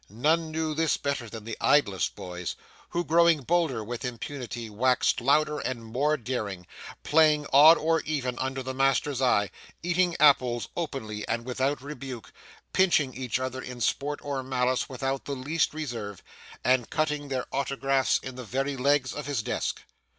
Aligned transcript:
None 0.09 0.49
knew 0.49 0.73
this 0.73 0.97
better 0.97 1.29
than 1.29 1.43
the 1.43 1.59
idlest 1.61 2.15
boys, 2.15 2.55
who, 2.89 3.03
growing 3.05 3.43
bolder 3.43 3.83
with 3.83 4.03
impunity, 4.03 4.67
waxed 4.67 5.21
louder 5.21 5.59
and 5.59 5.85
more 5.85 6.17
daring; 6.17 6.65
playing 7.03 7.45
odd 7.53 7.77
or 7.77 8.01
even 8.01 8.35
under 8.39 8.63
the 8.63 8.73
master's 8.73 9.21
eye, 9.21 9.51
eating 9.83 10.15
apples 10.19 10.67
openly 10.75 11.23
and 11.27 11.45
without 11.45 11.83
rebuke, 11.83 12.33
pinching 12.73 13.13
each 13.13 13.37
other 13.37 13.61
in 13.61 13.79
sport 13.79 14.19
or 14.23 14.41
malice 14.41 14.89
without 14.89 15.25
the 15.25 15.35
least 15.35 15.71
reserve, 15.71 16.23
and 16.63 16.89
cutting 16.89 17.27
their 17.27 17.45
autographs 17.53 18.19
in 18.23 18.33
the 18.33 18.43
very 18.43 18.75
legs 18.75 19.13
of 19.13 19.27
his 19.27 19.43
desk. 19.43 19.83